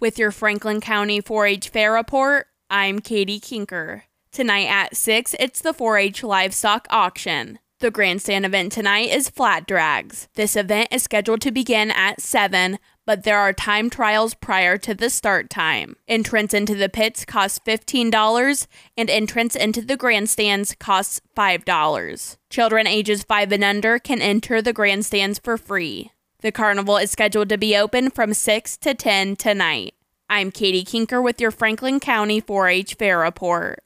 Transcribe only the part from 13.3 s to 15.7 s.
are time trials prior to the start